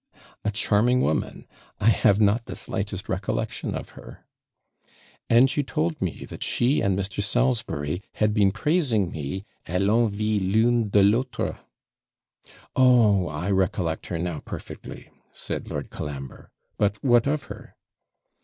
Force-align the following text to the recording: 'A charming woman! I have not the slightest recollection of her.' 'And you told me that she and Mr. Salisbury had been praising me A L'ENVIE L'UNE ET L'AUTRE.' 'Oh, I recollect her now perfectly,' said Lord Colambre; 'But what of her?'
'A 0.43 0.49
charming 0.49 1.01
woman! 1.01 1.45
I 1.79 1.89
have 1.89 2.19
not 2.19 2.45
the 2.45 2.55
slightest 2.55 3.07
recollection 3.07 3.75
of 3.75 3.89
her.' 3.89 4.25
'And 5.29 5.55
you 5.55 5.61
told 5.61 6.01
me 6.01 6.25
that 6.25 6.41
she 6.41 6.81
and 6.81 6.97
Mr. 6.97 7.21
Salisbury 7.21 8.01
had 8.13 8.33
been 8.33 8.51
praising 8.51 9.11
me 9.11 9.45
A 9.67 9.77
L'ENVIE 9.79 10.39
L'UNE 10.39 10.89
ET 10.91 11.03
L'AUTRE.' 11.05 11.59
'Oh, 12.75 13.27
I 13.27 13.51
recollect 13.51 14.07
her 14.07 14.17
now 14.17 14.39
perfectly,' 14.39 15.11
said 15.31 15.69
Lord 15.69 15.91
Colambre; 15.91 16.49
'But 16.79 17.03
what 17.03 17.27
of 17.27 17.43
her?' 17.43 17.75